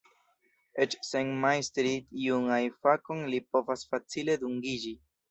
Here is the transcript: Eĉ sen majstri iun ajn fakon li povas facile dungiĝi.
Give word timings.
Eĉ 0.83 0.93
sen 1.09 1.27
majstri 1.41 1.91
iun 2.21 2.47
ajn 2.55 2.73
fakon 2.85 3.21
li 3.33 3.41
povas 3.57 3.83
facile 3.91 4.39
dungiĝi. 4.45 4.95